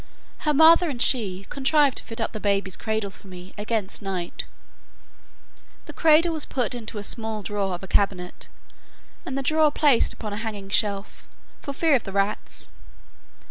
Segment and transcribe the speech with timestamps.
[0.39, 4.45] Her mother and she contrived to fit up the baby's cradle for me against night:
[5.85, 8.47] the cradle was put into a small drawer of a cabinet,
[9.27, 11.27] and the drawer placed upon a hanging shelf
[11.61, 12.71] for fear of the rats.